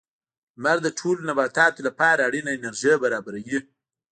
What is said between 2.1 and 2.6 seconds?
اړینه